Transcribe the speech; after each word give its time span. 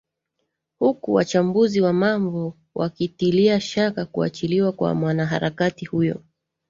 huku 0.79 1.13
wachambuzi 1.13 1.81
wa 1.81 1.93
mambo 1.93 2.57
wakitilia 2.75 3.59
shaka 3.61 4.05
kuachiwa 4.05 4.71
kwa 4.71 4.95
mwanaharakati 4.95 5.85
huyo 5.85 6.21